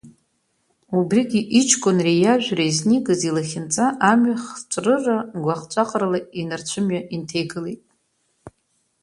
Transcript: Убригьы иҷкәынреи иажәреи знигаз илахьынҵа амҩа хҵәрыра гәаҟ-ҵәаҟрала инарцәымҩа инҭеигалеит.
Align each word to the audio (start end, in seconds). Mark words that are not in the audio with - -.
Убригьы 0.97 1.41
иҷкәынреи 1.59 2.19
иажәреи 2.21 2.71
знигаз 2.77 3.21
илахьынҵа 3.29 3.85
амҩа 4.09 4.35
хҵәрыра 4.43 5.17
гәаҟ-ҵәаҟрала 5.43 6.19
инарцәымҩа 6.39 7.01
инҭеигалеит. 7.15 7.81